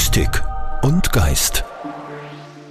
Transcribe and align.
Mystik 0.00 0.42
und 0.82 1.12
Geist. 1.12 1.62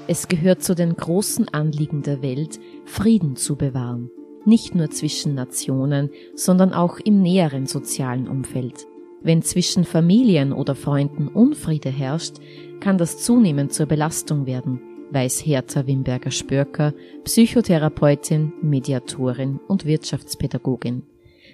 Es 0.08 0.28
gehört 0.30 0.64
zu 0.64 0.74
den 0.74 0.96
großen 0.96 1.48
Anliegen 1.50 2.02
der 2.02 2.24
Welt, 2.24 2.60
Frieden 2.86 3.36
zu 3.36 3.56
bewahren. 3.56 4.10
Nicht 4.46 4.74
nur 4.74 4.90
zwischen 4.90 5.36
Nationen, 5.36 6.10
sondern 6.34 6.74
auch 6.74 6.98
im 6.98 7.22
näheren 7.22 7.68
sozialen 7.68 8.28
Umfeld. 8.28 8.88
Wenn 9.22 9.44
zwischen 9.44 9.84
Familien 9.84 10.52
oder 10.52 10.74
Freunden 10.74 11.28
Unfriede 11.28 11.92
herrscht, 11.92 12.38
kann 12.80 12.98
das 12.98 13.20
zunehmend 13.20 13.74
zur 13.74 13.86
Belastung 13.86 14.48
werden, 14.48 14.82
weiß 15.12 15.46
Hertha 15.46 15.86
Wimberger-Spörker, 15.86 16.96
Psychotherapeutin, 17.26 18.54
Mediatorin 18.64 19.60
und 19.68 19.86
Wirtschaftspädagogin. 19.86 21.04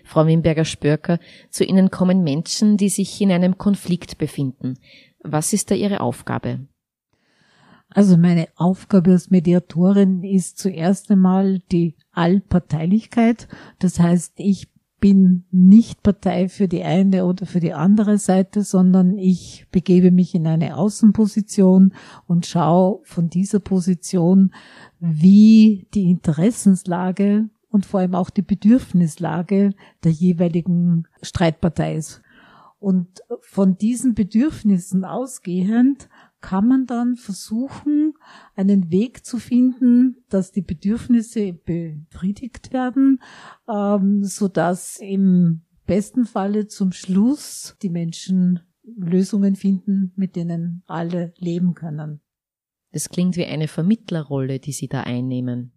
Frau 0.05 0.25
Wimberger-Spörker, 0.25 1.19
zu 1.49 1.65
Ihnen 1.65 1.89
kommen 1.91 2.23
Menschen, 2.23 2.77
die 2.77 2.89
sich 2.89 3.19
in 3.19 3.31
einem 3.31 3.57
Konflikt 3.57 4.17
befinden. 4.17 4.77
Was 5.25 5.53
ist 5.53 5.71
da 5.71 5.75
Ihre 5.75 6.01
Aufgabe? 6.01 6.67
Also 7.89 8.17
meine 8.17 8.47
Aufgabe 8.55 9.11
als 9.11 9.29
Mediatorin 9.29 10.23
ist 10.23 10.57
zuerst 10.57 11.09
einmal 11.11 11.59
die 11.71 11.95
Allparteilichkeit. 12.11 13.47
Das 13.79 13.99
heißt, 13.99 14.33
ich 14.37 14.69
bin 14.99 15.45
nicht 15.51 16.03
Partei 16.03 16.49
für 16.49 16.67
die 16.67 16.83
eine 16.83 17.25
oder 17.25 17.45
für 17.45 17.59
die 17.59 17.73
andere 17.73 18.17
Seite, 18.17 18.63
sondern 18.63 19.17
ich 19.17 19.67
begebe 19.71 20.11
mich 20.11 20.33
in 20.35 20.47
eine 20.47 20.77
Außenposition 20.77 21.93
und 22.27 22.45
schaue 22.45 23.01
von 23.03 23.29
dieser 23.29 23.59
Position, 23.59 24.51
wie 24.99 25.87
die 25.93 26.09
Interessenslage 26.09 27.49
und 27.69 27.85
vor 27.85 27.99
allem 27.99 28.15
auch 28.15 28.29
die 28.29 28.41
Bedürfnislage 28.41 29.73
der 30.03 30.11
jeweiligen 30.11 31.07
Streitpartei 31.21 31.95
ist. 31.95 32.21
Und 32.79 33.21
von 33.41 33.77
diesen 33.77 34.13
Bedürfnissen 34.13 35.05
ausgehend 35.05 36.09
kann 36.41 36.67
man 36.67 36.85
dann 36.85 37.15
versuchen, 37.15 38.13
einen 38.55 38.91
Weg 38.91 39.25
zu 39.25 39.39
finden, 39.39 40.17
dass 40.29 40.51
die 40.51 40.61
Bedürfnisse 40.61 41.53
befriedigt 41.53 42.71
werden, 42.71 43.19
ähm, 43.67 44.23
so 44.23 44.47
dass 44.47 44.97
im 44.97 45.61
besten 45.87 46.25
Falle 46.25 46.67
zum 46.67 46.91
Schluss 46.91 47.75
die 47.81 47.89
Menschen 47.89 48.59
Lösungen 48.83 49.55
finden, 49.55 50.11
mit 50.15 50.35
denen 50.35 50.83
alle 50.85 51.33
leben 51.37 51.73
können. 51.73 52.21
Das 52.91 53.09
klingt 53.09 53.35
wie 53.35 53.45
eine 53.45 53.67
Vermittlerrolle, 53.67 54.59
die 54.59 54.71
Sie 54.71 54.87
da 54.87 55.01
einnehmen. 55.01 55.73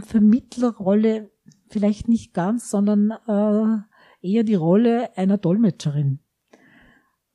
Vermittlerrolle 0.00 1.30
vielleicht 1.68 2.08
nicht 2.08 2.32
ganz, 2.32 2.70
sondern 2.70 3.10
äh, 3.26 4.26
eher 4.26 4.44
die 4.44 4.54
Rolle 4.54 5.16
einer 5.16 5.38
Dolmetscherin. 5.38 6.20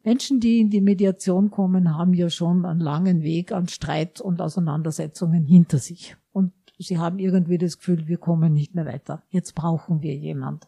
Menschen, 0.09 0.39
die 0.39 0.59
in 0.59 0.71
die 0.71 0.81
Mediation 0.81 1.51
kommen, 1.51 1.95
haben 1.95 2.15
ja 2.15 2.31
schon 2.31 2.65
einen 2.65 2.79
langen 2.79 3.21
Weg 3.21 3.51
an 3.51 3.67
Streit 3.67 4.19
und 4.19 4.41
Auseinandersetzungen 4.41 5.45
hinter 5.45 5.77
sich. 5.77 6.17
Und 6.31 6.51
sie 6.79 6.97
haben 6.97 7.19
irgendwie 7.19 7.59
das 7.59 7.77
Gefühl, 7.77 8.07
wir 8.07 8.17
kommen 8.17 8.51
nicht 8.51 8.73
mehr 8.73 8.87
weiter. 8.87 9.21
Jetzt 9.29 9.53
brauchen 9.53 10.01
wir 10.01 10.15
jemand. 10.15 10.67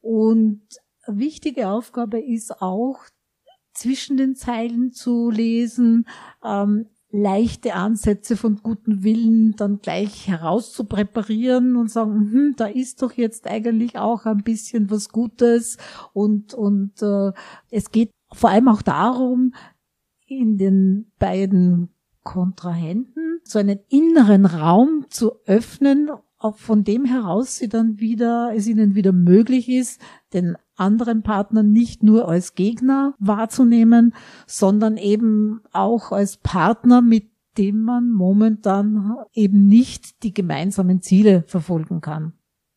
Und 0.00 0.62
wichtige 1.08 1.68
Aufgabe 1.68 2.20
ist 2.20 2.62
auch, 2.62 3.00
zwischen 3.72 4.16
den 4.16 4.36
Zeilen 4.36 4.92
zu 4.92 5.30
lesen, 5.30 6.06
ähm, 6.44 6.86
leichte 7.10 7.74
Ansätze 7.74 8.36
von 8.36 8.62
gutem 8.62 9.02
Willen 9.02 9.56
dann 9.56 9.80
gleich 9.80 10.28
herauszupräparieren 10.28 11.74
und 11.74 11.90
sagen, 11.90 12.30
hm, 12.30 12.54
da 12.56 12.66
ist 12.66 13.02
doch 13.02 13.14
jetzt 13.14 13.48
eigentlich 13.48 13.98
auch 13.98 14.26
ein 14.26 14.44
bisschen 14.44 14.90
was 14.90 15.08
Gutes 15.08 15.76
und 16.12 16.54
und 16.54 17.02
äh, 17.02 17.32
es 17.70 17.90
geht 17.90 18.10
vor 18.34 18.50
allem 18.50 18.68
auch 18.68 18.82
darum, 18.82 19.54
in 20.26 20.58
den 20.58 21.12
beiden 21.18 21.90
Kontrahenten 22.22 23.40
so 23.44 23.58
einen 23.58 23.78
inneren 23.88 24.46
Raum 24.46 25.06
zu 25.08 25.32
öffnen, 25.46 26.10
von 26.56 26.84
dem 26.84 27.04
heraus 27.04 27.56
sie 27.56 27.68
dann 27.68 28.00
wieder, 28.00 28.52
es 28.54 28.66
ihnen 28.66 28.94
wieder 28.94 29.12
möglich 29.12 29.68
ist, 29.68 30.00
den 30.32 30.56
anderen 30.76 31.22
Partner 31.22 31.62
nicht 31.62 32.02
nur 32.02 32.28
als 32.28 32.54
Gegner 32.54 33.14
wahrzunehmen, 33.18 34.14
sondern 34.46 34.96
eben 34.96 35.60
auch 35.72 36.12
als 36.12 36.38
Partner, 36.38 37.00
mit 37.00 37.30
dem 37.56 37.82
man 37.82 38.10
momentan 38.10 39.16
eben 39.32 39.66
nicht 39.66 40.22
die 40.22 40.34
gemeinsamen 40.34 41.00
Ziele 41.00 41.44
verfolgen 41.46 42.00
kann. 42.00 42.32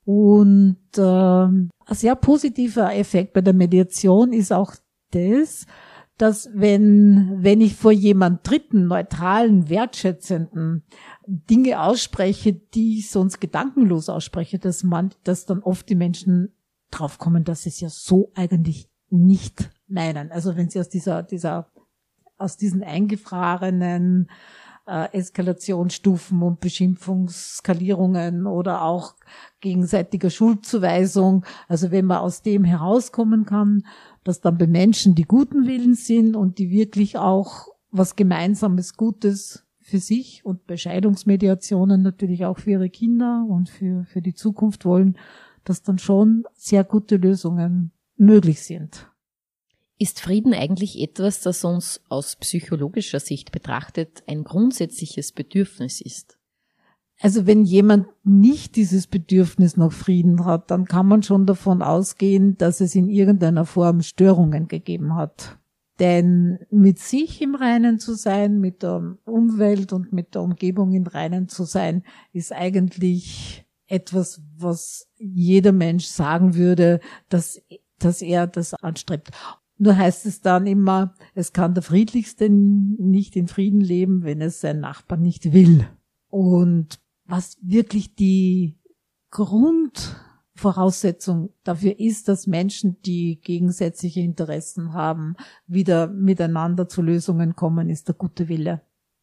Und 0.06 0.78
äh, 0.96 1.01
ein 1.01 1.69
sehr 1.90 2.16
positiver 2.16 2.96
Effekt 2.96 3.34
bei 3.34 3.41
der 3.41 3.53
Mediation 3.53 4.31
ist 4.31 4.53
auch 4.53 4.73
das, 5.12 5.66
dass 6.18 6.50
wenn, 6.53 7.44
wenn 7.44 7.62
ich 7.62 7.75
vor 7.75 7.91
jemand 7.91 8.47
dritten, 8.50 8.88
neutralen, 8.88 9.69
wertschätzenden 9.69 10.84
Dinge 11.28 11.81
ausspreche, 11.81 12.53
die 12.53 13.00
ich 13.00 13.12
sonst 13.12 13.40
gedankenlos 13.40 14.09
ausspreche, 14.09 14.57
dass 14.57 14.84
man, 14.84 15.12
dass 15.23 15.46
dann 15.46 15.62
oft 15.62 15.88
die 15.90 15.96
Menschen 15.96 16.53
draufkommen, 16.90 17.44
dass 17.44 17.63
sie 17.63 17.69
es 17.69 17.79
ja 17.79 17.90
so 17.90 18.31
eigentlich 18.35 18.90
nicht 19.09 19.69
meinen. 19.88 20.31
Also 20.31 20.56
wenn 20.56 20.69
sie 20.69 20.79
aus 20.79 20.90
dieser, 20.90 21.22
dieser, 21.22 21.72
aus 22.38 22.57
diesen 22.57 22.84
eingefrorenen 22.84 24.29
äh, 24.88 25.12
Eskalationsstufen 25.13 26.41
und 26.41 26.59
Beschimpfungsskalierungen 26.59 28.47
oder 28.47 28.81
auch 28.81 29.16
gegenseitiger 29.59 30.29
Schuldzuweisung, 30.29 31.46
also 31.67 31.91
wenn 31.91 32.06
man 32.06 32.19
aus 32.19 32.41
dem 32.41 32.63
herauskommen 32.63 33.46
kann, 33.46 33.84
dass 34.27 34.41
dann 34.41 34.57
bei 34.57 34.67
Menschen, 34.67 35.15
die 35.15 35.23
guten 35.23 35.67
Willen 35.67 35.95
sind 35.95 36.35
und 36.35 36.57
die 36.59 36.69
wirklich 36.69 37.17
auch 37.17 37.69
was 37.91 38.17
Gemeinsames 38.17 38.97
Gutes 38.97 39.65
für 39.79 39.99
sich 39.99 40.43
und 40.43 40.67
bei 40.67 40.75
Scheidungsmediationen 40.75 42.01
natürlich 42.01 42.43
auch 42.43 42.59
für 42.59 42.71
ihre 42.71 42.89
Kinder 42.89 43.45
und 43.47 43.69
für, 43.69 44.03
für 44.03 44.21
die 44.21 44.33
Zukunft 44.33 44.83
wollen, 44.83 45.17
dass 45.63 45.81
dann 45.81 45.97
schon 45.97 46.43
sehr 46.53 46.83
gute 46.83 47.16
Lösungen 47.16 47.91
möglich 48.17 48.61
sind. 48.63 49.09
Ist 49.97 50.19
Frieden 50.19 50.53
eigentlich 50.53 50.99
etwas, 50.99 51.39
das 51.39 51.63
uns 51.63 52.01
aus 52.09 52.35
psychologischer 52.35 53.21
Sicht 53.21 53.53
betrachtet 53.53 54.23
ein 54.27 54.43
grundsätzliches 54.43 55.31
Bedürfnis 55.31 56.01
ist? 56.01 56.36
Also 57.19 57.47
wenn 57.47 57.66
jemand 57.66 58.07
nicht 58.23 58.75
dieses 58.75 59.07
Bedürfnis 59.07 59.75
nach 59.75 59.91
Frieden 59.91 60.45
hat, 60.45 60.69
dann 60.69 60.85
kann 60.85 61.07
man 61.07 61.23
schon 61.23 61.45
davon 61.45 61.81
ausgehen, 61.81 62.57
dass 62.57 62.79
es 62.79 62.94
in 62.94 63.09
irgendeiner 63.09 63.66
Form 63.66 64.01
Störungen 64.01 64.67
gegeben 64.67 65.16
hat. 65.16 65.57
Denn 66.00 66.59
mit 66.69 67.00
sich 67.00 67.41
im 67.41 67.55
Reinen 67.55 67.97
zu 67.97 68.13
sein, 68.13 68.59
mit 68.59 68.83
der 68.83 69.17
Umwelt 69.25 69.94
und 69.94 70.13
mit 70.13 70.35
der 70.35 70.44
Umgebung 70.44 70.94
im 70.94 71.07
Reinen 71.07 71.47
zu 71.47 71.63
sein, 71.63 72.03
ist 72.33 72.53
eigentlich 72.53 73.66
etwas, 73.88 74.41
was 74.55 75.07
jeder 75.17 75.72
Mensch 75.72 76.05
sagen 76.05 76.53
würde, 76.53 76.99
dass, 77.29 77.59
dass 77.97 78.22
er 78.22 78.45
das 78.45 78.75
anstrebt. 78.75 79.31
Nur 79.79 79.97
heißt 79.97 80.28
es 80.28 80.41
dann 80.41 80.67
immer, 80.67 81.16
es 81.34 81.53
kann 81.53 81.73
der 81.73 81.84
Friedlichste 81.84 82.49
nicht 82.49 83.35
in 83.35 83.47
Frieden 83.47 83.81
leben, 83.81 84.23
wenn 84.23 84.41
es 84.41 84.61
sein 84.61 84.79
Nachbar 84.79 85.17
nicht 85.17 85.53
will. 85.53 85.88
Und 86.29 86.99
was 87.27 87.57
wirklich 87.61 88.15
die 88.15 88.79
Grundvoraussetzung 89.31 91.53
dafür 91.63 91.99
ist, 91.99 92.27
dass 92.27 92.45
Menschen, 92.47 93.01
die 93.01 93.39
gegensätzliche 93.41 94.19
Interessen 94.21 94.93
haben, 94.93 95.35
wieder 95.67 96.07
miteinander 96.07 96.87
zu 96.87 97.01
Lösungen 97.01 97.55
kommen, 97.55 97.89
ist 97.89 98.07
der 98.07 98.16
gute 98.16 98.47
Wille. 98.47 98.81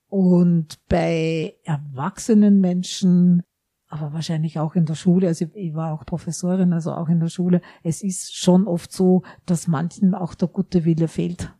Und 0.08 0.80
bei 0.88 1.54
erwachsenen 1.64 2.60
Menschen, 2.60 3.42
aber 3.88 4.12
wahrscheinlich 4.12 4.58
auch 4.58 4.74
in 4.74 4.86
der 4.86 4.94
Schule, 4.94 5.28
also 5.28 5.46
ich 5.54 5.74
war 5.74 5.92
auch 5.92 6.06
Professorin, 6.06 6.72
also 6.72 6.92
auch 6.92 7.08
in 7.08 7.20
der 7.20 7.28
Schule, 7.28 7.60
es 7.82 8.02
ist 8.02 8.36
schon 8.36 8.68
oft 8.68 8.92
so, 8.92 9.22
dass 9.46 9.66
manchen 9.66 10.14
auch 10.14 10.34
der 10.34 10.48
gute 10.48 10.84
Wille 10.84 11.08
fehlt. 11.08 11.52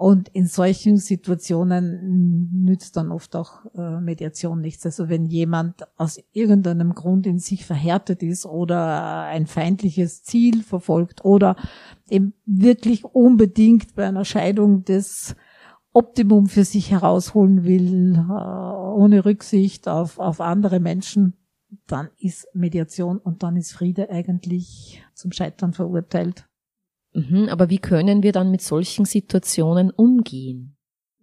Und 0.00 0.30
in 0.30 0.46
solchen 0.46 0.96
Situationen 0.96 2.62
nützt 2.64 2.96
dann 2.96 3.12
oft 3.12 3.36
auch 3.36 3.66
äh, 3.74 4.00
Mediation 4.00 4.62
nichts. 4.62 4.86
Also 4.86 5.10
wenn 5.10 5.26
jemand 5.26 5.82
aus 5.98 6.18
irgendeinem 6.32 6.94
Grund 6.94 7.26
in 7.26 7.38
sich 7.38 7.66
verhärtet 7.66 8.22
ist 8.22 8.46
oder 8.46 9.24
ein 9.24 9.46
feindliches 9.46 10.22
Ziel 10.22 10.62
verfolgt 10.62 11.22
oder 11.22 11.54
eben 12.08 12.32
wirklich 12.46 13.04
unbedingt 13.04 13.94
bei 13.94 14.08
einer 14.08 14.24
Scheidung 14.24 14.86
das 14.86 15.36
Optimum 15.92 16.46
für 16.46 16.64
sich 16.64 16.90
herausholen 16.90 17.64
will, 17.64 18.14
äh, 18.14 18.20
ohne 18.22 19.26
Rücksicht 19.26 19.86
auf, 19.86 20.18
auf 20.18 20.40
andere 20.40 20.80
Menschen, 20.80 21.34
dann 21.86 22.08
ist 22.16 22.48
Mediation 22.54 23.18
und 23.18 23.42
dann 23.42 23.54
ist 23.54 23.72
Friede 23.72 24.08
eigentlich 24.08 25.04
zum 25.12 25.30
Scheitern 25.30 25.74
verurteilt. 25.74 26.46
Mhm, 27.12 27.48
aber 27.50 27.70
wie 27.70 27.78
können 27.78 28.22
wir 28.22 28.32
dann 28.32 28.50
mit 28.50 28.62
solchen 28.62 29.04
Situationen 29.04 29.90
umgehen? 29.90 30.76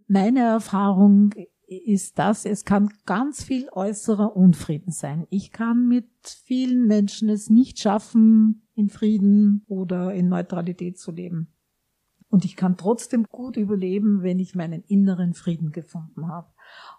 Meine 0.08 0.42
Erfahrung 0.42 1.34
ist 1.68 2.18
das, 2.18 2.46
es 2.46 2.64
kann 2.64 2.90
ganz 3.06 3.44
viel 3.44 3.68
äußerer 3.72 4.36
Unfrieden 4.36 4.92
sein. 4.92 5.28
Ich 5.30 5.52
kann 5.52 5.88
mit 5.88 6.08
vielen 6.46 6.88
Menschen 6.88 7.30
es 7.30 7.50
nicht 7.50 7.80
schaffen, 7.80 8.68
in 8.74 8.90
Frieden 8.90 9.66
oder 9.68 10.14
in 10.14 10.30
Neutralität 10.30 10.98
zu 10.98 11.12
leben. 11.12 11.54
Und 12.30 12.46
ich 12.46 12.56
kann 12.56 12.78
trotzdem 12.78 13.26
gut 13.30 13.58
überleben, 13.58 14.22
wenn 14.22 14.40
ich 14.40 14.56
meinen 14.56 14.84
inneren 14.84 15.34
Frieden 15.34 15.72
gefunden 15.72 16.28
habe. 16.28 16.52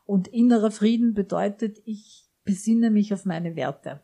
Und 0.05 0.29
innerer 0.29 0.70
Frieden 0.70 1.14
bedeutet, 1.14 1.79
ich 1.84 2.26
besinne 2.44 2.91
mich 2.91 3.12
auf 3.12 3.25
meine 3.25 3.56
Werte. 3.56 4.02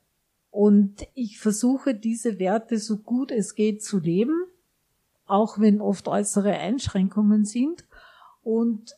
Und 0.50 1.06
ich 1.14 1.40
versuche 1.40 1.94
diese 1.94 2.38
Werte 2.38 2.78
so 2.78 2.98
gut 2.98 3.32
es 3.32 3.54
geht 3.54 3.82
zu 3.82 3.98
leben, 3.98 4.44
auch 5.26 5.58
wenn 5.58 5.80
oft 5.80 6.08
äußere 6.08 6.52
Einschränkungen 6.52 7.44
sind. 7.44 7.84
Und 8.42 8.96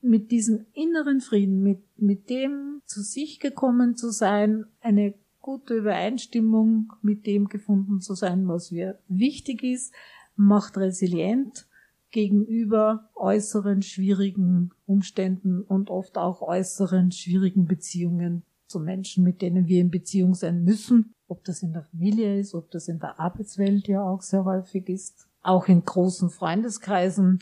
mit 0.00 0.30
diesem 0.30 0.66
inneren 0.72 1.20
Frieden, 1.20 1.62
mit, 1.62 1.82
mit 1.96 2.30
dem 2.30 2.82
zu 2.86 3.02
sich 3.02 3.40
gekommen 3.40 3.96
zu 3.96 4.10
sein, 4.10 4.66
eine 4.80 5.14
gute 5.40 5.74
Übereinstimmung 5.74 6.92
mit 7.02 7.26
dem 7.26 7.48
gefunden 7.48 8.00
zu 8.00 8.14
sein, 8.14 8.48
was 8.48 8.70
mir 8.70 8.98
wichtig 9.08 9.62
ist, 9.62 9.94
macht 10.36 10.76
resilient 10.76 11.66
gegenüber 12.10 13.10
äußeren 13.14 13.82
schwierigen 13.82 14.70
Umständen 14.86 15.62
und 15.62 15.90
oft 15.90 16.16
auch 16.16 16.42
äußeren 16.42 17.12
schwierigen 17.12 17.66
Beziehungen 17.66 18.42
zu 18.66 18.80
Menschen, 18.80 19.24
mit 19.24 19.42
denen 19.42 19.66
wir 19.66 19.80
in 19.80 19.90
Beziehung 19.90 20.34
sein 20.34 20.64
müssen, 20.64 21.14
ob 21.26 21.44
das 21.44 21.62
in 21.62 21.72
der 21.72 21.82
Familie 21.82 22.38
ist, 22.38 22.54
ob 22.54 22.70
das 22.70 22.88
in 22.88 22.98
der 22.98 23.18
Arbeitswelt 23.18 23.88
ja 23.88 24.02
auch 24.02 24.22
sehr 24.22 24.44
häufig 24.44 24.88
ist, 24.88 25.27
auch 25.48 25.68
in 25.68 25.84
großen 25.84 26.30
Freundeskreisen, 26.30 27.40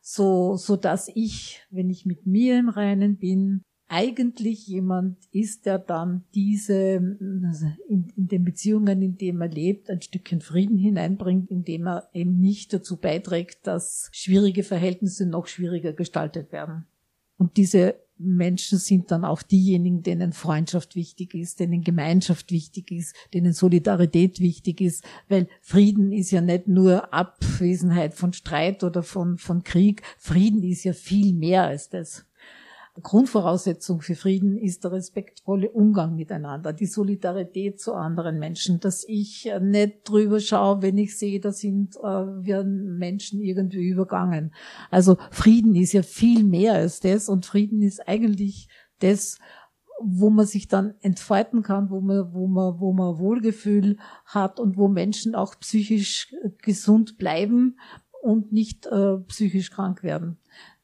so, 0.00 0.56
so 0.56 0.76
dass 0.76 1.08
ich, 1.14 1.62
wenn 1.70 1.88
ich 1.90 2.06
mit 2.06 2.26
mir 2.26 2.58
im 2.58 2.68
Reinen 2.68 3.18
bin, 3.18 3.62
eigentlich 3.88 4.66
jemand 4.66 5.18
ist, 5.32 5.66
der 5.66 5.78
dann 5.78 6.24
diese, 6.34 7.18
also 7.46 7.66
in, 7.88 8.10
in 8.16 8.26
den 8.26 8.42
Beziehungen, 8.42 9.02
in 9.02 9.18
denen 9.18 9.42
er 9.42 9.48
lebt, 9.48 9.90
ein 9.90 10.00
Stückchen 10.00 10.40
Frieden 10.40 10.78
hineinbringt, 10.78 11.50
indem 11.50 11.86
er 11.86 12.08
eben 12.14 12.38
nicht 12.38 12.72
dazu 12.72 12.96
beiträgt, 12.96 13.66
dass 13.66 14.08
schwierige 14.12 14.62
Verhältnisse 14.62 15.26
noch 15.26 15.46
schwieriger 15.46 15.92
gestaltet 15.92 16.52
werden. 16.52 16.86
Und 17.36 17.58
diese 17.58 17.96
Menschen 18.22 18.78
sind 18.78 19.10
dann 19.10 19.24
auch 19.24 19.42
diejenigen, 19.42 20.02
denen 20.02 20.32
Freundschaft 20.32 20.96
wichtig 20.96 21.34
ist, 21.34 21.60
denen 21.60 21.82
Gemeinschaft 21.82 22.50
wichtig 22.50 22.90
ist, 22.90 23.14
denen 23.34 23.52
Solidarität 23.52 24.40
wichtig 24.40 24.80
ist, 24.80 25.04
weil 25.28 25.48
Frieden 25.60 26.12
ist 26.12 26.30
ja 26.30 26.40
nicht 26.40 26.68
nur 26.68 27.12
Abwesenheit 27.12 28.14
von 28.14 28.32
Streit 28.32 28.84
oder 28.84 29.02
von, 29.02 29.38
von 29.38 29.64
Krieg. 29.64 30.02
Frieden 30.18 30.62
ist 30.62 30.84
ja 30.84 30.92
viel 30.92 31.34
mehr 31.34 31.64
als 31.64 31.88
das. 31.88 32.24
Grundvoraussetzung 33.00 34.02
für 34.02 34.14
Frieden 34.14 34.58
ist 34.58 34.84
der 34.84 34.92
respektvolle 34.92 35.70
Umgang 35.70 36.14
miteinander, 36.14 36.74
die 36.74 36.86
Solidarität 36.86 37.80
zu 37.80 37.94
anderen 37.94 38.38
Menschen, 38.38 38.80
dass 38.80 39.04
ich 39.08 39.50
nicht 39.62 40.00
drüber 40.04 40.40
schaue, 40.40 40.82
wenn 40.82 40.98
ich 40.98 41.18
sehe, 41.18 41.40
da 41.40 41.52
sind 41.52 41.96
äh, 41.96 42.02
werden 42.02 42.98
Menschen 42.98 43.40
irgendwie 43.40 43.88
übergangen. 43.88 44.52
Also 44.90 45.16
Frieden 45.30 45.74
ist 45.74 45.94
ja 45.94 46.02
viel 46.02 46.44
mehr 46.44 46.74
als 46.74 47.00
das 47.00 47.30
und 47.30 47.46
Frieden 47.46 47.80
ist 47.80 48.06
eigentlich 48.06 48.68
das, 48.98 49.38
wo 50.04 50.30
man 50.30 50.46
sich 50.46 50.68
dann 50.68 50.94
entfalten 51.00 51.62
kann, 51.62 51.88
wo 51.88 52.00
man, 52.00 52.34
wo 52.34 52.46
man, 52.46 52.78
wo 52.78 52.92
man 52.92 53.18
Wohlgefühl 53.18 53.98
hat 54.26 54.60
und 54.60 54.76
wo 54.76 54.88
Menschen 54.88 55.34
auch 55.34 55.58
psychisch 55.60 56.34
gesund 56.60 57.16
bleiben 57.16 57.76
und 58.22 58.52
nicht 58.52 58.86
äh, 58.86 59.18
psychisch 59.28 59.70
krank 59.70 60.02
werden. 60.02 60.38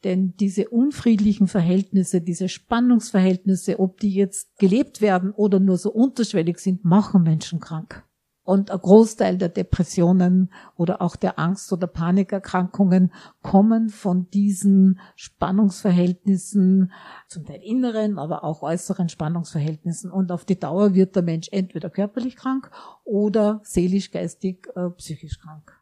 Denn 0.05 0.35
diese 0.39 0.69
unfriedlichen 0.69 1.49
Verhältnisse, 1.49 2.21
diese 2.21 2.49
Spannungsverhältnisse, 2.49 3.81
ob 3.81 3.99
die 4.01 4.13
jetzt 4.13 4.59
gelebt 4.59 5.01
werden 5.01 5.33
oder 5.33 5.59
nur 5.61 5.77
so 5.77 5.91
unterschwellig 5.91 6.59
sind, 6.59 6.85
machen 6.85 7.23
Menschen 7.23 7.61
krank. 7.61 8.05
Und 8.43 8.71
ein 8.71 8.79
Großteil 8.79 9.37
der 9.37 9.51
Depressionen 9.51 10.51
oder 10.75 11.03
auch 11.03 11.17
der 11.17 11.39
Angst- 11.39 11.71
oder 11.71 11.87
Panikerkrankungen 11.87 13.13
kommen 13.43 13.91
von 13.91 14.31
diesen 14.31 15.01
Spannungsverhältnissen, 15.17 16.91
zum 17.27 17.45
Teil 17.45 17.61
inneren, 17.63 18.19
aber 18.19 18.45
auch 18.45 18.63
äußeren 18.63 19.11
Spannungsverhältnissen. 19.11 20.11
Und 20.11 20.33
auf 20.33 20.47
die 20.47 20.59
Dauer 20.59 20.95
wird 20.95 21.15
der 21.15 21.25
Mensch 21.25 21.49
entweder 21.51 21.91
körperlich 21.91 22.37
krank 22.37 22.71
oder 23.05 23.61
seelisch, 23.65 24.11
geistig, 24.13 24.67
äh, 24.75 24.89
psychisch 24.91 25.39
krank. 25.41 25.78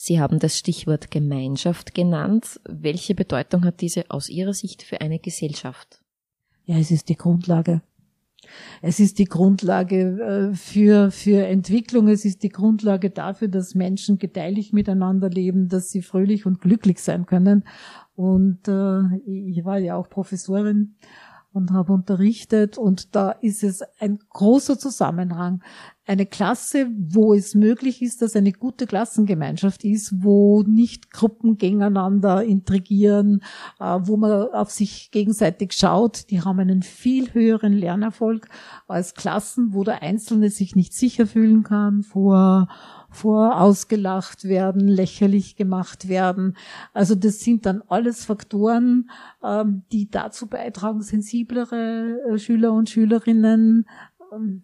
Sie 0.00 0.20
haben 0.20 0.38
das 0.38 0.56
Stichwort 0.56 1.10
Gemeinschaft 1.10 1.92
genannt. 1.92 2.60
Welche 2.64 3.16
Bedeutung 3.16 3.64
hat 3.64 3.80
diese 3.80 4.08
aus 4.10 4.28
Ihrer 4.28 4.54
Sicht 4.54 4.84
für 4.84 5.00
eine 5.00 5.18
Gesellschaft? 5.18 6.00
Ja, 6.66 6.78
es 6.78 6.92
ist 6.92 7.08
die 7.08 7.16
Grundlage. 7.16 7.82
Es 8.80 9.00
ist 9.00 9.18
die 9.18 9.24
Grundlage 9.24 10.50
äh, 10.52 10.54
für, 10.54 11.10
für 11.10 11.44
Entwicklung. 11.44 12.06
Es 12.06 12.24
ist 12.24 12.44
die 12.44 12.48
Grundlage 12.48 13.10
dafür, 13.10 13.48
dass 13.48 13.74
Menschen 13.74 14.18
gedeihlich 14.18 14.72
miteinander 14.72 15.28
leben, 15.30 15.68
dass 15.68 15.90
sie 15.90 16.02
fröhlich 16.02 16.46
und 16.46 16.60
glücklich 16.60 17.00
sein 17.00 17.26
können. 17.26 17.64
Und 18.14 18.68
äh, 18.68 19.00
ich 19.26 19.64
war 19.64 19.78
ja 19.78 19.96
auch 19.96 20.08
Professorin 20.08 20.94
und 21.58 21.72
habe 21.72 21.92
unterrichtet 21.92 22.78
und 22.78 23.14
da 23.14 23.32
ist 23.32 23.62
es 23.62 23.82
ein 23.98 24.18
großer 24.30 24.78
Zusammenhang. 24.78 25.62
Eine 26.06 26.24
Klasse, 26.24 26.86
wo 26.96 27.34
es 27.34 27.54
möglich 27.54 28.00
ist, 28.00 28.22
dass 28.22 28.34
eine 28.34 28.52
gute 28.52 28.86
Klassengemeinschaft 28.86 29.84
ist, 29.84 30.22
wo 30.22 30.62
nicht 30.62 31.10
Gruppen 31.10 31.58
gegeneinander 31.58 32.42
intrigieren, 32.42 33.42
äh, 33.78 33.98
wo 34.00 34.16
man 34.16 34.48
auf 34.52 34.70
sich 34.70 35.10
gegenseitig 35.10 35.74
schaut, 35.74 36.30
die 36.30 36.40
haben 36.40 36.60
einen 36.60 36.82
viel 36.82 37.34
höheren 37.34 37.74
Lernerfolg 37.74 38.48
als 38.86 39.12
Klassen, 39.12 39.74
wo 39.74 39.84
der 39.84 40.02
Einzelne 40.02 40.48
sich 40.48 40.74
nicht 40.74 40.94
sicher 40.94 41.26
fühlen 41.26 41.62
kann 41.62 42.02
vor 42.02 42.68
vor 43.10 43.60
ausgelacht 43.60 44.44
werden, 44.44 44.86
lächerlich 44.86 45.56
gemacht 45.56 46.08
werden. 46.08 46.56
Also 46.92 47.14
das 47.14 47.40
sind 47.40 47.66
dann 47.66 47.82
alles 47.88 48.24
Faktoren, 48.24 49.10
ähm, 49.42 49.82
die 49.92 50.10
dazu 50.10 50.46
beitragen, 50.46 51.02
sensiblere 51.02 52.20
äh, 52.28 52.38
Schüler 52.38 52.72
und 52.72 52.90
Schülerinnen, 52.90 53.86
ähm, 54.32 54.62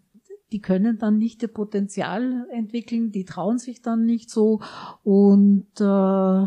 die 0.52 0.60
können 0.60 0.98
dann 0.98 1.18
nicht 1.18 1.42
ihr 1.42 1.48
Potenzial 1.48 2.46
entwickeln, 2.52 3.10
die 3.10 3.24
trauen 3.24 3.58
sich 3.58 3.82
dann 3.82 4.04
nicht 4.04 4.30
so 4.30 4.60
und 5.02 5.66
äh, 5.80 6.46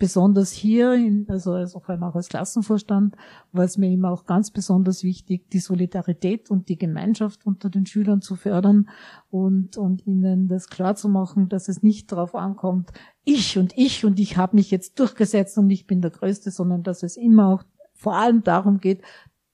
besonders 0.00 0.50
hier, 0.50 0.94
in, 0.94 1.26
also, 1.28 1.52
also 1.52 1.78
vor 1.78 1.90
allem 1.90 2.02
auch 2.02 2.16
als 2.16 2.28
Klassenvorstand, 2.28 3.14
war 3.52 3.64
es 3.64 3.76
mir 3.76 3.92
immer 3.92 4.10
auch 4.10 4.24
ganz 4.24 4.50
besonders 4.50 5.04
wichtig, 5.04 5.50
die 5.50 5.60
Solidarität 5.60 6.50
und 6.50 6.70
die 6.70 6.78
Gemeinschaft 6.78 7.44
unter 7.44 7.68
den 7.68 7.84
Schülern 7.84 8.22
zu 8.22 8.34
fördern 8.34 8.88
und, 9.28 9.76
und 9.76 10.06
ihnen 10.06 10.48
das 10.48 10.68
klar 10.68 10.96
zu 10.96 11.10
machen, 11.10 11.50
dass 11.50 11.68
es 11.68 11.82
nicht 11.82 12.10
darauf 12.10 12.34
ankommt, 12.34 12.90
ich 13.24 13.58
und 13.58 13.76
ich 13.76 14.04
und 14.04 14.18
ich 14.18 14.38
habe 14.38 14.56
mich 14.56 14.70
jetzt 14.70 14.98
durchgesetzt 14.98 15.58
und 15.58 15.68
ich 15.68 15.86
bin 15.86 16.00
der 16.00 16.10
Größte, 16.10 16.50
sondern 16.50 16.82
dass 16.82 17.02
es 17.02 17.18
immer 17.18 17.48
auch 17.48 17.62
vor 17.92 18.16
allem 18.16 18.42
darum 18.42 18.78
geht, 18.78 19.02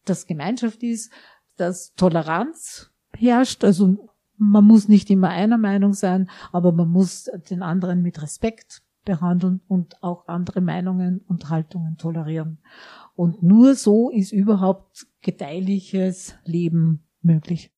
dass 0.04 0.28
Gemeinschaft 0.28 0.84
ist, 0.84 1.12
dass 1.56 1.92
Toleranz 1.94 2.92
herrscht, 3.12 3.64
also 3.64 3.96
man 4.38 4.64
muss 4.64 4.86
nicht 4.86 5.10
immer 5.10 5.30
einer 5.30 5.58
Meinung 5.58 5.92
sein, 5.92 6.30
aber 6.52 6.70
man 6.70 6.88
muss 6.88 7.28
den 7.50 7.62
anderen 7.62 8.00
mit 8.02 8.22
Respekt 8.22 8.85
behandeln 9.06 9.62
und 9.66 10.02
auch 10.02 10.28
andere 10.28 10.60
Meinungen 10.60 11.20
und 11.26 11.48
Haltungen 11.48 11.96
tolerieren. 11.96 12.58
Und 13.14 13.42
nur 13.42 13.74
so 13.74 14.10
ist 14.10 14.32
überhaupt 14.32 15.06
gedeihliches 15.22 16.34
Leben 16.44 17.06
möglich. 17.22 17.72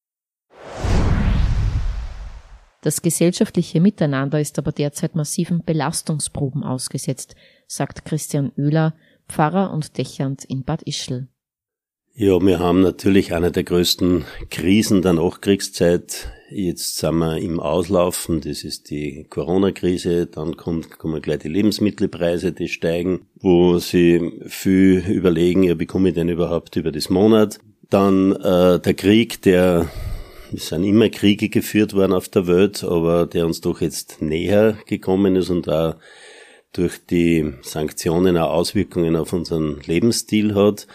Das 2.81 3.03
gesellschaftliche 3.03 3.81
Miteinander 3.81 4.41
ist 4.41 4.59
aber 4.59 4.73
derzeit 4.73 5.15
massiven 5.15 5.63
Belastungsproben 5.65 6.65
ausgesetzt, 6.65 7.37
sagt 7.67 8.05
Christian 8.05 8.51
Oehler, 8.57 8.95
Pfarrer 9.29 9.73
und 9.73 9.99
Dächernd 9.99 10.45
in 10.45 10.65
Bad 10.65 10.83
Ischl. 10.83 11.29
Ja, 12.21 12.45
wir 12.45 12.59
haben 12.59 12.81
natürlich 12.81 13.33
eine 13.33 13.53
der 13.53 13.63
größten 13.63 14.25
Krisen 14.51 15.03
der 15.03 15.13
Nachkriegszeit. 15.13 16.33
Jetzt 16.51 16.97
sind 16.99 17.19
wir 17.19 17.39
im 17.39 17.61
Auslaufen, 17.61 18.41
das 18.41 18.65
ist 18.65 18.91
die 18.91 19.25
Corona-Krise, 19.31 20.27
dann 20.27 20.57
kommt, 20.57 20.99
kommen 20.99 21.23
gleich 21.23 21.39
die 21.39 21.49
Lebensmittelpreise, 21.49 22.51
die 22.51 22.67
steigen, 22.67 23.29
wo 23.37 23.79
sie 23.79 24.33
viel 24.49 25.05
überlegen, 25.09 25.63
ja, 25.63 25.79
wie 25.79 25.87
komme 25.87 26.09
ich 26.09 26.17
denn 26.17 26.29
überhaupt 26.29 26.75
über 26.75 26.91
das 26.91 27.09
Monat. 27.09 27.61
Dann 27.89 28.33
äh, 28.33 28.81
der 28.81 28.95
Krieg, 28.95 29.41
der 29.43 29.89
es 30.53 30.71
sind 30.71 30.83
immer 30.83 31.11
Kriege 31.11 31.49
geführt 31.49 31.95
worden 31.95 32.15
auf 32.15 32.29
der 32.29 32.49
Welt, 32.49 32.83
aber 32.83 33.27
der 33.27 33.47
uns 33.47 33.61
doch 33.61 33.81
jetzt 33.81 34.21
näher 34.21 34.77
gekommen 34.87 35.37
ist 35.37 35.51
und 35.51 35.69
da 35.69 36.01
durch 36.73 36.99
die 36.99 37.53
Sanktionen 37.63 38.37
auch 38.37 38.51
Auswirkungen 38.51 39.15
auf 39.15 39.33
unseren 39.33 39.79
Lebensstil 39.87 40.57
hat. 40.57 40.89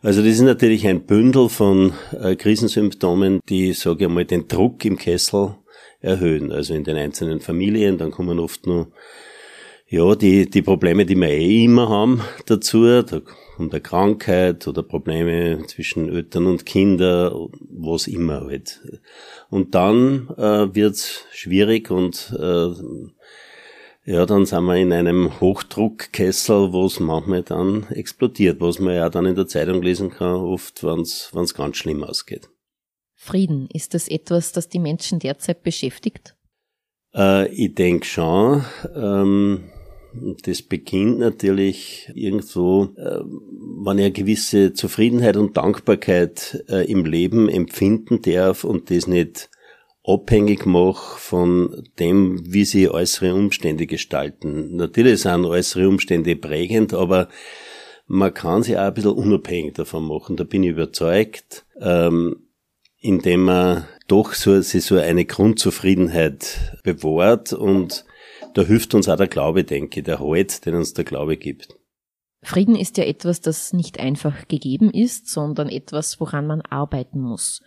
Also 0.00 0.22
das 0.22 0.34
ist 0.34 0.42
natürlich 0.42 0.86
ein 0.86 1.06
Bündel 1.06 1.48
von 1.48 1.92
äh, 2.12 2.36
Krisensymptomen, 2.36 3.40
die, 3.48 3.72
sage 3.72 4.04
ich 4.04 4.10
mal, 4.10 4.24
den 4.24 4.46
Druck 4.46 4.84
im 4.84 4.96
Kessel 4.96 5.56
erhöhen. 6.00 6.52
Also 6.52 6.74
in 6.74 6.84
den 6.84 6.96
einzelnen 6.96 7.40
Familien, 7.40 7.98
dann 7.98 8.12
kommen 8.12 8.38
oft 8.38 8.66
nur 8.66 8.92
ja, 9.88 10.14
die, 10.14 10.48
die 10.48 10.62
Probleme, 10.62 11.06
die 11.06 11.16
wir 11.16 11.28
eh 11.28 11.64
immer 11.64 11.88
haben 11.88 12.20
dazu, 12.46 12.84
da 13.02 13.20
kommt 13.56 13.72
eine 13.72 13.80
Krankheit 13.80 14.68
oder 14.68 14.82
Probleme 14.82 15.64
zwischen 15.66 16.10
Eltern 16.10 16.46
und 16.46 16.66
Kindern, 16.66 17.48
was 17.70 18.06
immer 18.06 18.42
halt. 18.42 18.80
Und 19.48 19.74
dann 19.74 20.28
äh, 20.36 20.74
wird's 20.74 21.24
schwierig 21.32 21.90
und 21.90 22.36
äh, 22.38 22.68
ja, 24.08 24.24
dann 24.24 24.46
sind 24.46 24.64
wir 24.64 24.76
in 24.76 24.90
einem 24.90 25.38
Hochdruckkessel, 25.38 26.72
wo 26.72 26.86
es 26.86 26.98
manchmal 26.98 27.42
dann 27.42 27.86
explodiert, 27.90 28.58
was 28.58 28.78
man 28.78 28.94
ja 28.94 29.10
dann 29.10 29.26
in 29.26 29.34
der 29.34 29.46
Zeitung 29.46 29.82
lesen 29.82 30.08
kann, 30.08 30.36
oft, 30.36 30.82
wenn 30.82 31.00
es 31.02 31.54
ganz 31.54 31.76
schlimm 31.76 32.02
ausgeht. 32.02 32.48
Frieden, 33.14 33.68
ist 33.70 33.92
das 33.92 34.08
etwas, 34.08 34.52
das 34.52 34.70
die 34.70 34.78
Menschen 34.78 35.18
derzeit 35.18 35.62
beschäftigt? 35.62 36.34
Äh, 37.14 37.48
ich 37.52 37.74
denke 37.74 38.06
schon. 38.06 38.64
Ähm, 38.96 39.64
das 40.42 40.62
beginnt 40.62 41.18
natürlich 41.18 42.10
irgendwo, 42.14 42.84
äh, 42.96 43.20
wenn 43.20 43.98
ich 43.98 44.04
eine 44.04 44.12
gewisse 44.12 44.72
Zufriedenheit 44.72 45.36
und 45.36 45.58
Dankbarkeit 45.58 46.64
äh, 46.70 46.90
im 46.90 47.04
Leben 47.04 47.50
empfinden 47.50 48.22
darf 48.22 48.64
und 48.64 48.90
das 48.90 49.06
nicht 49.06 49.50
abhängig 50.08 50.64
mache 50.64 51.18
von 51.18 51.84
dem, 51.98 52.40
wie 52.52 52.64
sie 52.64 52.88
äußere 52.88 53.34
Umstände 53.34 53.86
gestalten. 53.86 54.76
Natürlich 54.76 55.20
sind 55.22 55.44
äußere 55.44 55.88
Umstände 55.88 56.34
prägend, 56.34 56.94
aber 56.94 57.28
man 58.06 58.32
kann 58.32 58.62
sie 58.62 58.78
auch 58.78 58.84
ein 58.84 58.94
bisschen 58.94 59.12
unabhängig 59.12 59.74
davon 59.74 60.06
machen. 60.06 60.36
Da 60.36 60.44
bin 60.44 60.62
ich 60.62 60.70
überzeugt, 60.70 61.66
ähm, 61.80 62.48
indem 63.00 63.44
man 63.44 63.86
doch 64.08 64.32
so, 64.32 64.60
sie 64.62 64.80
so 64.80 64.96
eine 64.96 65.26
Grundzufriedenheit 65.26 66.80
bewahrt 66.82 67.52
und 67.52 68.06
da 68.54 68.62
hilft 68.62 68.94
uns 68.94 69.08
auch 69.08 69.16
der 69.16 69.28
Glaube, 69.28 69.62
denke 69.64 70.00
ich, 70.00 70.04
der 70.04 70.20
Halt, 70.20 70.64
den 70.64 70.74
uns 70.74 70.94
der 70.94 71.04
Glaube 71.04 71.36
gibt. 71.36 71.68
Frieden 72.42 72.76
ist 72.76 72.96
ja 72.96 73.04
etwas, 73.04 73.40
das 73.40 73.72
nicht 73.72 74.00
einfach 74.00 74.48
gegeben 74.48 74.90
ist, 74.90 75.28
sondern 75.28 75.68
etwas, 75.68 76.18
woran 76.18 76.46
man 76.46 76.62
arbeiten 76.62 77.20
muss. 77.20 77.62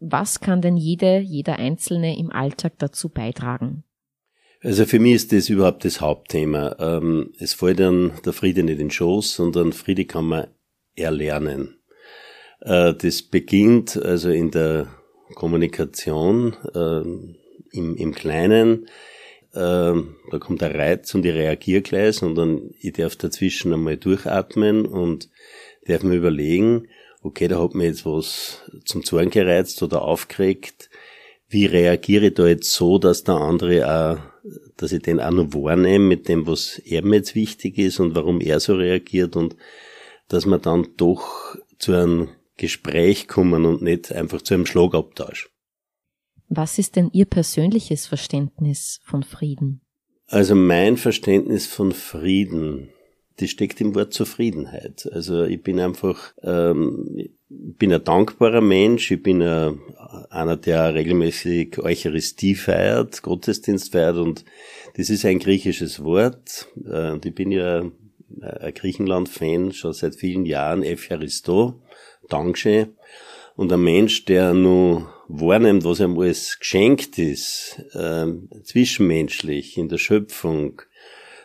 Was 0.00 0.40
kann 0.40 0.62
denn 0.62 0.76
jede, 0.76 1.18
jeder 1.18 1.58
Einzelne 1.58 2.18
im 2.18 2.30
Alltag 2.30 2.74
dazu 2.78 3.08
beitragen? 3.08 3.84
Also 4.60 4.86
für 4.86 4.98
mich 4.98 5.14
ist 5.14 5.32
das 5.32 5.48
überhaupt 5.48 5.84
das 5.84 6.00
Hauptthema. 6.00 6.76
Ähm, 6.78 7.32
es 7.38 7.54
fällt 7.54 7.80
dann 7.80 8.12
der 8.24 8.32
Friede 8.32 8.62
nicht 8.62 8.72
in 8.74 8.78
den 8.78 8.90
Schoß, 8.90 9.34
sondern 9.34 9.72
Friede 9.72 10.04
kann 10.04 10.26
man 10.26 10.48
erlernen. 10.96 11.78
Äh, 12.60 12.94
das 12.94 13.22
beginnt 13.22 13.96
also 13.96 14.30
in 14.30 14.50
der 14.50 14.88
Kommunikation 15.34 16.56
ähm, 16.74 17.36
im, 17.70 17.96
im 17.96 18.14
Kleinen. 18.14 18.86
Ähm, 19.54 20.16
da 20.30 20.38
kommt 20.38 20.60
der 20.60 20.74
Reiz 20.74 21.14
und 21.14 21.24
ich 21.24 21.34
reagiere 21.34 21.82
gleich, 21.82 22.16
sondern 22.16 22.70
ich 22.80 22.92
darf 22.92 23.16
dazwischen 23.16 23.72
einmal 23.72 23.96
durchatmen 23.96 24.86
und 24.86 25.28
darf 25.86 26.02
mir 26.02 26.16
überlegen, 26.16 26.88
okay, 27.28 27.48
da 27.48 27.62
hat 27.62 27.74
mir 27.74 27.84
jetzt 27.84 28.04
was 28.04 28.62
zum 28.84 29.04
Zorn 29.04 29.30
gereizt 29.30 29.82
oder 29.82 30.02
aufgeregt. 30.02 30.90
Wie 31.48 31.66
reagiere 31.66 32.26
ich 32.26 32.34
da 32.34 32.46
jetzt 32.46 32.72
so, 32.72 32.98
dass 32.98 33.24
der 33.24 33.36
andere 33.36 33.86
auch, 33.86 34.18
dass 34.76 34.92
ich 34.92 35.02
den 35.02 35.20
auch 35.20 35.30
noch 35.30 35.52
wahrnehme 35.52 36.04
mit 36.04 36.28
dem, 36.28 36.46
was 36.46 36.78
er 36.78 37.04
mir 37.04 37.16
jetzt 37.16 37.34
wichtig 37.34 37.78
ist 37.78 38.00
und 38.00 38.14
warum 38.14 38.40
er 38.40 38.60
so 38.60 38.74
reagiert 38.74 39.36
und 39.36 39.56
dass 40.28 40.46
wir 40.46 40.58
dann 40.58 40.88
doch 40.96 41.56
zu 41.78 41.92
einem 41.92 42.28
Gespräch 42.56 43.28
kommen 43.28 43.64
und 43.64 43.82
nicht 43.82 44.12
einfach 44.12 44.42
zu 44.42 44.54
einem 44.54 44.66
Schlagabtausch. 44.66 45.48
Was 46.48 46.78
ist 46.78 46.96
denn 46.96 47.10
Ihr 47.12 47.26
persönliches 47.26 48.06
Verständnis 48.06 49.00
von 49.04 49.22
Frieden? 49.22 49.82
Also 50.26 50.54
mein 50.54 50.96
Verständnis 50.96 51.66
von 51.66 51.92
Frieden 51.92 52.90
das 53.38 53.50
steckt 53.50 53.80
im 53.80 53.94
Wort 53.94 54.12
Zufriedenheit. 54.12 55.08
Also 55.12 55.44
ich 55.44 55.62
bin 55.62 55.78
einfach, 55.78 56.32
ähm, 56.42 57.06
ich 57.16 57.30
bin 57.48 57.92
ein 57.92 58.02
dankbarer 58.02 58.60
Mensch, 58.60 59.10
ich 59.10 59.22
bin 59.22 59.42
ein, 59.42 59.80
einer, 60.30 60.56
der 60.56 60.94
regelmäßig 60.94 61.78
Eucharistie 61.78 62.56
feiert, 62.56 63.22
Gottesdienst 63.22 63.92
feiert 63.92 64.16
und 64.16 64.44
das 64.96 65.08
ist 65.08 65.24
ein 65.24 65.38
griechisches 65.38 66.02
Wort. 66.02 66.66
Äh, 66.84 67.12
und 67.12 67.24
ich 67.26 67.34
bin 67.34 67.52
ja 67.52 67.80
ein 67.80 68.74
Griechenland-Fan 68.74 69.72
schon 69.72 69.92
seit 69.92 70.16
vielen 70.16 70.44
Jahren, 70.44 70.82
Eucharisto, 70.82 71.80
Dankeschön. 72.28 72.94
Und 73.54 73.72
ein 73.72 73.82
Mensch, 73.82 74.24
der 74.24 74.52
nur 74.52 75.12
wahrnimmt, 75.28 75.84
was 75.84 76.00
ihm 76.00 76.18
alles 76.18 76.58
geschenkt 76.58 77.18
ist, 77.18 77.82
äh, 77.92 78.26
zwischenmenschlich, 78.62 79.76
in 79.76 79.88
der 79.88 79.98
Schöpfung, 79.98 80.82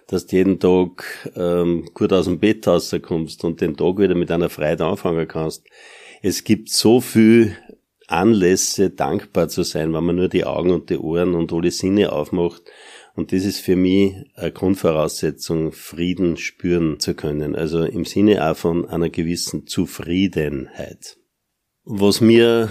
dass 0.08 0.28
du 0.28 0.36
jeden 0.36 0.60
Tag 0.60 1.32
ähm, 1.36 1.90
gut 1.94 2.14
aus 2.14 2.26
dem 2.26 2.40
Bett 2.40 2.68
rauskommst 2.68 3.44
und 3.44 3.62
den 3.62 3.78
Tag 3.78 3.98
wieder 3.98 4.16
mit 4.16 4.32
einer 4.32 4.50
Freude 4.50 4.86
anfangen 4.86 5.28
kannst. 5.28 5.66
Es 6.22 6.44
gibt 6.44 6.70
so 6.70 7.02
viel 7.02 7.56
Anlässe, 8.08 8.90
dankbar 8.90 9.50
zu 9.50 9.64
sein, 9.64 9.94
wenn 9.94 10.04
man 10.04 10.16
nur 10.16 10.30
die 10.30 10.46
Augen 10.46 10.72
und 10.72 10.90
die 10.90 10.98
Ohren 10.98 11.36
und 11.36 11.52
alle 11.54 11.72
Sinne 11.72 12.12
aufmacht. 12.12 12.64
Und 13.16 13.32
das 13.32 13.46
ist 13.46 13.60
für 13.60 13.76
mich 13.76 14.16
eine 14.36 14.52
Grundvoraussetzung, 14.52 15.72
Frieden 15.72 16.38
spüren 16.38 17.00
zu 17.00 17.14
können. 17.14 17.56
Also 17.56 17.84
im 17.84 18.06
Sinne 18.06 18.50
auch 18.50 18.58
von 18.58 18.88
einer 18.88 19.10
gewissen 19.10 19.68
Zufriedenheit. 19.68 21.18
Was 21.84 22.22
mir 22.22 22.70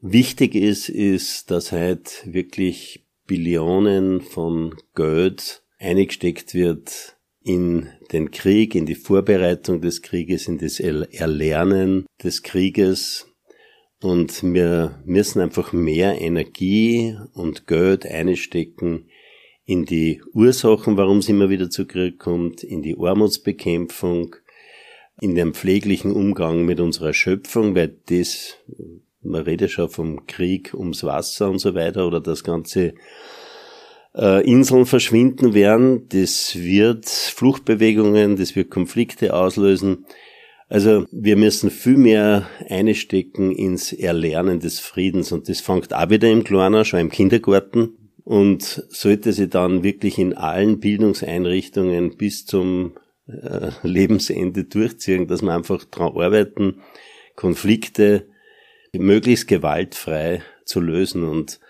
wichtig 0.00 0.54
ist, 0.54 0.88
ist, 0.88 1.50
dass 1.50 1.72
halt 1.72 2.22
wirklich 2.24 3.06
Billionen 3.26 4.22
von 4.22 4.74
Geld 4.94 5.62
eingesteckt 5.78 6.54
wird 6.54 7.16
in 7.42 7.88
den 8.12 8.30
Krieg, 8.30 8.74
in 8.74 8.86
die 8.86 8.94
Vorbereitung 8.94 9.80
des 9.80 10.02
Krieges, 10.02 10.48
in 10.48 10.58
das 10.58 10.80
Erlernen 10.80 12.06
des 12.22 12.42
Krieges. 12.42 13.26
Und 14.00 14.42
wir 14.42 15.02
müssen 15.04 15.40
einfach 15.40 15.72
mehr 15.72 16.20
Energie 16.20 17.16
und 17.32 17.66
Geld 17.66 18.06
einstecken 18.06 19.08
in 19.64 19.84
die 19.84 20.22
Ursachen, 20.32 20.96
warum 20.96 21.18
es 21.18 21.28
immer 21.28 21.50
wieder 21.50 21.68
zu 21.68 21.86
Krieg 21.86 22.18
kommt, 22.18 22.62
in 22.62 22.82
die 22.82 22.96
Armutsbekämpfung, 22.98 24.36
in 25.20 25.34
den 25.34 25.52
pfleglichen 25.52 26.12
Umgang 26.12 26.64
mit 26.64 26.80
unserer 26.80 27.12
Schöpfung, 27.12 27.74
weil 27.74 27.98
das, 28.06 28.56
man 29.20 29.42
redet 29.42 29.70
schon 29.70 29.90
vom 29.90 30.26
Krieg 30.26 30.74
ums 30.74 31.02
Wasser 31.02 31.50
und 31.50 31.58
so 31.58 31.74
weiter 31.74 32.06
oder 32.06 32.20
das 32.20 32.44
ganze 32.44 32.94
äh, 34.14 34.44
Inseln 34.46 34.86
verschwinden 34.86 35.54
werden. 35.54 36.08
Das 36.08 36.56
wird 36.56 37.08
Fluchtbewegungen, 37.08 38.36
das 38.36 38.56
wird 38.56 38.70
Konflikte 38.70 39.34
auslösen. 39.34 40.06
Also 40.68 41.06
wir 41.10 41.36
müssen 41.36 41.70
viel 41.70 41.96
mehr 41.96 42.46
einstecken 42.68 43.52
ins 43.52 43.92
Erlernen 43.92 44.60
des 44.60 44.80
Friedens 44.80 45.32
und 45.32 45.48
das 45.48 45.60
fängt 45.60 45.94
auch 45.94 46.10
wieder 46.10 46.30
im 46.30 46.44
Kleiner, 46.44 46.84
schon 46.84 47.00
im 47.00 47.10
Kindergarten 47.10 47.96
und 48.22 48.84
sollte 48.90 49.32
sie 49.32 49.48
dann 49.48 49.82
wirklich 49.82 50.18
in 50.18 50.34
allen 50.34 50.78
Bildungseinrichtungen 50.78 52.18
bis 52.18 52.44
zum 52.44 52.92
äh, 53.26 53.70
Lebensende 53.82 54.64
durchziehen, 54.64 55.26
dass 55.26 55.40
wir 55.40 55.54
einfach 55.54 55.84
daran 55.84 56.14
arbeiten, 56.14 56.82
Konflikte 57.34 58.26
möglichst 58.92 59.48
gewaltfrei 59.48 60.42
zu 60.66 60.80
lösen 60.80 61.24
und 61.24 61.60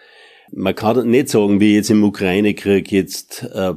man 0.53 0.75
kann 0.75 1.09
nicht 1.11 1.29
sagen, 1.29 1.61
wie 1.61 1.75
jetzt 1.75 1.91
im 1.91 2.05
Ukraine-Krieg, 2.05 2.91
jetzt 2.93 3.45
äh, 3.53 3.75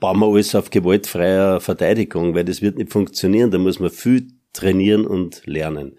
bauen 0.00 0.18
wir 0.18 0.26
alles 0.26 0.54
auf 0.54 0.70
gewaltfreier 0.70 1.60
Verteidigung, 1.60 2.34
weil 2.34 2.44
das 2.44 2.62
wird 2.62 2.76
nicht 2.76 2.92
funktionieren. 2.92 3.50
Da 3.50 3.58
muss 3.58 3.80
man 3.80 3.90
viel 3.90 4.28
trainieren 4.52 5.06
und 5.06 5.42
lernen. 5.46 5.98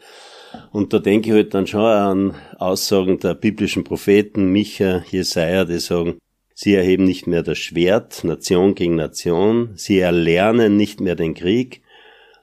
Und 0.72 0.94
da 0.94 1.00
denke 1.00 1.30
ich 1.30 1.36
halt 1.36 1.54
dann 1.54 1.68
schon 1.68 1.82
an 1.82 2.36
Aussagen 2.58 3.20
der 3.20 3.34
biblischen 3.34 3.84
Propheten, 3.84 4.52
Micha, 4.52 5.04
Jesaja, 5.10 5.66
die 5.66 5.80
sagen, 5.80 6.18
sie 6.54 6.74
erheben 6.74 7.04
nicht 7.04 7.28
mehr 7.28 7.44
das 7.44 7.58
Schwert, 7.58 8.24
Nation 8.24 8.74
gegen 8.74 8.96
Nation, 8.96 9.72
sie 9.76 10.00
erlernen 10.00 10.78
nicht 10.78 11.00
mehr 11.02 11.16
den 11.16 11.34
Krieg, 11.34 11.82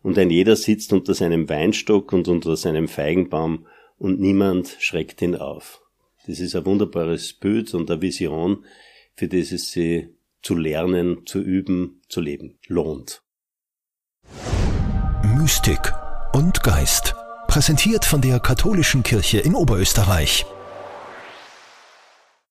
und 0.02 0.18
ein 0.18 0.30
jeder 0.30 0.54
sitzt 0.54 0.92
unter 0.92 1.14
seinem 1.14 1.48
Weinstock 1.48 2.12
und 2.12 2.28
unter 2.28 2.56
seinem 2.56 2.88
Feigenbaum, 2.88 3.66
und 3.98 4.20
niemand 4.20 4.76
schreckt 4.80 5.22
ihn 5.22 5.34
auf. 5.34 5.83
Das 6.26 6.40
ist 6.40 6.56
ein 6.56 6.64
wunderbares 6.64 7.34
Bild 7.34 7.74
und 7.74 7.90
eine 7.90 8.00
Vision, 8.00 8.64
für 9.14 9.28
das 9.28 9.52
es 9.52 9.72
sich 9.72 10.06
zu 10.42 10.54
lernen, 10.54 11.26
zu 11.26 11.40
üben, 11.40 12.02
zu 12.08 12.20
leben 12.20 12.58
lohnt. 12.66 13.22
Mystik 15.36 15.92
und 16.32 16.62
Geist. 16.62 17.14
Präsentiert 17.48 18.04
von 18.04 18.20
der 18.20 18.40
Katholischen 18.40 19.02
Kirche 19.02 19.38
in 19.38 19.54
Oberösterreich. 19.54 20.46